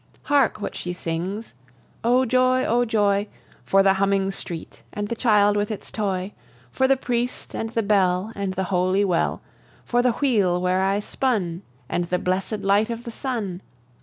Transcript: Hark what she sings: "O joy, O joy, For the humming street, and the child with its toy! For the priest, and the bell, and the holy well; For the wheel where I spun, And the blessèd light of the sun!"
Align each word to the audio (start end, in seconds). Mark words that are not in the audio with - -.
Hark 0.23 0.59
what 0.59 0.73
she 0.75 0.93
sings: 0.93 1.53
"O 2.03 2.25
joy, 2.25 2.65
O 2.65 2.85
joy, 2.85 3.27
For 3.63 3.83
the 3.83 3.93
humming 3.93 4.31
street, 4.31 4.81
and 4.91 5.07
the 5.09 5.15
child 5.15 5.55
with 5.55 5.69
its 5.69 5.91
toy! 5.91 6.33
For 6.71 6.87
the 6.87 6.97
priest, 6.97 7.53
and 7.53 7.69
the 7.69 7.83
bell, 7.83 8.31
and 8.33 8.55
the 8.55 8.63
holy 8.73 9.05
well; 9.05 9.41
For 9.85 10.01
the 10.01 10.13
wheel 10.13 10.59
where 10.59 10.81
I 10.81 11.01
spun, 11.01 11.61
And 11.87 12.05
the 12.05 12.17
blessèd 12.17 12.63
light 12.65 12.89
of 12.89 13.03
the 13.03 13.11
sun!" 13.11 13.61